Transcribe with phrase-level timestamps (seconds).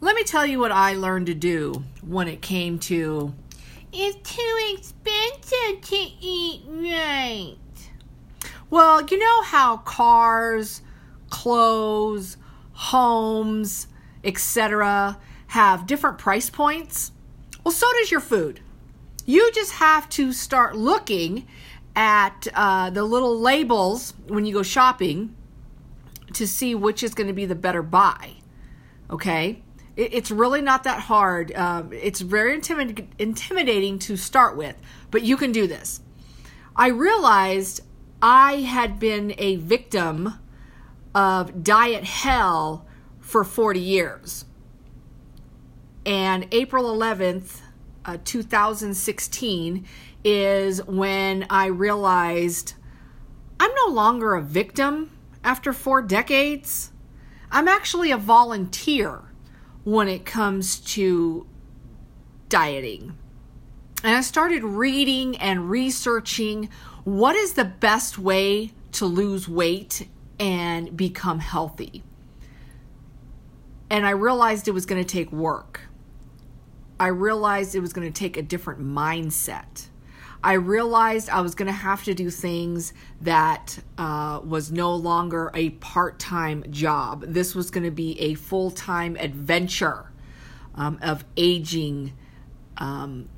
[0.00, 3.34] Let me tell you what I learned to do when it came to
[3.92, 7.56] it's too expensive to eat right.
[8.70, 10.82] Well, you know how cars,
[11.30, 12.36] clothes,
[12.72, 13.88] homes,
[14.22, 15.18] etc.
[15.48, 17.10] have different price points?
[17.64, 18.60] Well, so does your food.
[19.24, 21.46] You just have to start looking
[21.96, 25.34] at uh, the little labels when you go shopping
[26.34, 28.34] to see which is going to be the better buy.
[29.10, 29.62] Okay?
[29.98, 31.54] It, it's really not that hard.
[31.54, 34.76] Um, it's very intimid- intimidating to start with,
[35.10, 36.00] but you can do this.
[36.74, 37.82] I realized
[38.22, 40.34] I had been a victim
[41.14, 42.86] of diet hell
[43.18, 44.44] for 40 years.
[46.06, 47.60] And April 11th,
[48.04, 49.84] uh, 2016,
[50.24, 52.74] is when I realized
[53.60, 55.10] I'm no longer a victim
[55.42, 56.92] after four decades.
[57.50, 59.28] I'm actually a volunteer
[59.88, 61.46] when it comes to
[62.50, 63.16] dieting.
[64.04, 66.68] And I started reading and researching
[67.04, 70.06] what is the best way to lose weight
[70.38, 72.02] and become healthy.
[73.88, 75.80] And I realized it was going to take work.
[77.00, 79.86] I realized it was going to take a different mindset.
[80.42, 85.50] I realized I was going to have to do things that uh, was no longer
[85.52, 87.24] a part time job.
[87.26, 90.12] This was going to be a full time adventure
[90.74, 92.12] um, of aging
[92.76, 93.28] um,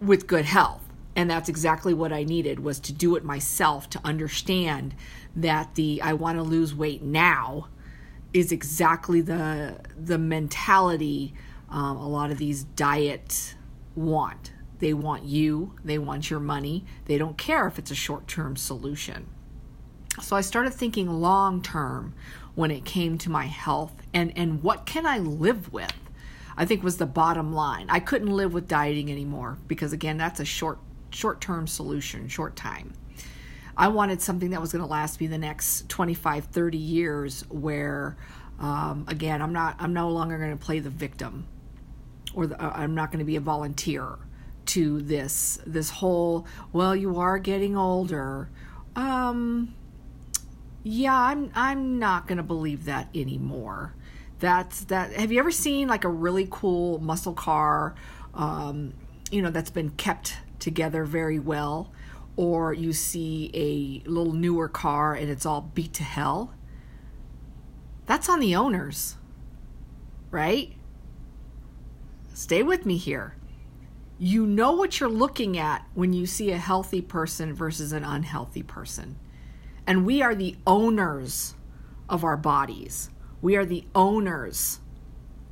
[0.00, 0.82] with good health.
[1.16, 4.94] And that's exactly what I needed was to do it myself to understand
[5.36, 7.68] that the I want to lose weight now
[8.32, 11.34] is exactly the the mentality
[11.68, 13.54] um, a lot of these diet
[13.94, 14.52] want
[14.84, 16.84] they want you, they want your money.
[17.06, 19.26] They don't care if it's a short term solution.
[20.20, 22.12] So I started thinking long term
[22.54, 25.94] when it came to my health and, and what can I live with?
[26.54, 27.86] I think was the bottom line.
[27.88, 32.54] I couldn't live with dieting anymore because again, that's a short short term solution, short
[32.54, 32.92] time.
[33.78, 38.18] I wanted something that was going to last me the next 25, 30 years where
[38.60, 41.46] um, again, I'm not I'm no longer going to play the victim
[42.34, 44.18] or the, uh, I'm not going to be a volunteer
[44.66, 48.48] to this this whole well you are getting older.
[48.96, 49.74] Um
[50.86, 53.94] yeah i'm i'm not going to believe that anymore.
[54.40, 57.94] That's that have you ever seen like a really cool muscle car
[58.34, 58.92] um
[59.30, 61.92] you know that's been kept together very well?
[62.36, 66.52] Or you see a little newer car and it's all beat to hell?
[68.06, 69.16] That's on the owners
[70.34, 70.72] right?
[72.34, 73.36] Stay with me here
[74.18, 78.62] you know what you're looking at when you see a healthy person versus an unhealthy
[78.62, 79.16] person.
[79.86, 81.54] And we are the owners
[82.08, 83.10] of our bodies.
[83.42, 84.80] We are the owners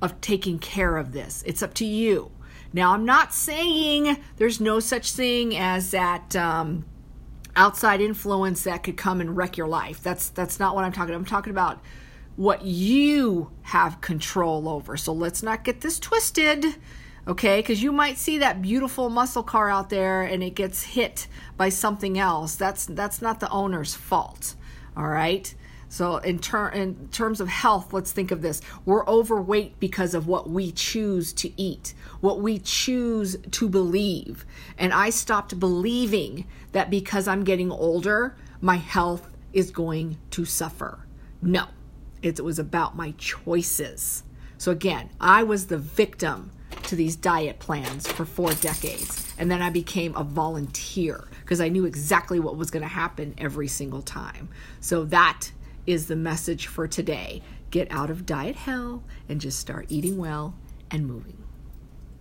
[0.00, 1.42] of taking care of this.
[1.46, 2.32] It's up to you.
[2.72, 6.84] Now, I'm not saying there's no such thing as that um,
[7.54, 10.02] outside influence that could come and wreck your life.
[10.02, 11.14] That's that's not what I'm talking.
[11.14, 11.20] About.
[11.20, 11.80] I'm talking about
[12.36, 14.96] what you have control over.
[14.96, 16.76] So let's not get this twisted
[17.26, 17.58] okay?
[17.60, 21.26] Because you might see that beautiful muscle car out there and it gets hit
[21.56, 22.56] by something else.
[22.56, 24.54] That's that's not the owner's fault
[24.96, 25.54] all right?
[25.88, 28.60] So in, ter- in terms of health let's think of this.
[28.84, 34.44] We're overweight because of what we choose to eat what we choose to believe.
[34.78, 41.06] And i stopped believing that because i'm getting older my health is going to suffer.
[41.40, 41.66] No
[42.22, 44.24] it was about my choices.
[44.58, 46.50] So again i was the victim
[46.84, 49.34] to these diet plans for four decades.
[49.38, 53.34] And then I became a volunteer because I knew exactly what was going to happen
[53.38, 54.48] every single time.
[54.80, 55.50] So that
[55.86, 57.42] is the message for today.
[57.70, 60.54] Get out of diet hell and just start eating well
[60.90, 61.45] and moving.